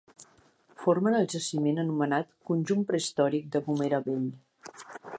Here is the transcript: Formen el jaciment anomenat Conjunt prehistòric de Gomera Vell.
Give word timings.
Formen 0.85 1.17
el 1.17 1.27
jaciment 1.33 1.83
anomenat 1.85 2.33
Conjunt 2.53 2.89
prehistòric 2.91 3.55
de 3.57 3.65
Gomera 3.71 4.05
Vell. 4.09 4.29